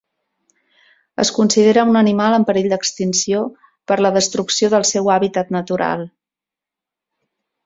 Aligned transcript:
Es 1.23 1.31
considera 1.35 1.83
un 1.89 1.99
animal 2.01 2.37
en 2.37 2.45
perill 2.47 2.69
d'extinció 2.71 3.43
per 3.93 3.99
la 4.05 4.13
destrucció 4.17 4.71
del 4.77 4.87
seu 4.93 5.13
hàbitat 5.19 5.53
natural. 5.59 6.09